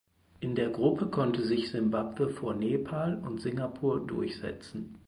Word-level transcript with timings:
In 0.39 0.55
der 0.55 0.71
Gruppe 0.71 1.09
konnte 1.11 1.45
sich 1.45 1.69
Simbabwe 1.69 2.29
vor 2.31 2.55
Nepal 2.55 3.19
und 3.23 3.39
Singapur 3.39 3.99
durchsetzen. 3.99 4.97